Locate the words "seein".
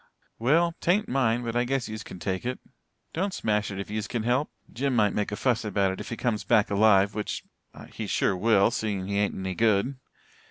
8.71-9.05